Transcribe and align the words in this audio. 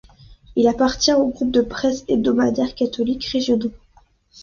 Il 0.55 0.67
appartient 0.67 1.13
au 1.13 1.27
groupe 1.27 1.51
de 1.51 1.61
presse 1.61 2.05
Hebdomadaires 2.07 2.73
Catholiques 2.73 3.25
Régionaux. 3.27 3.71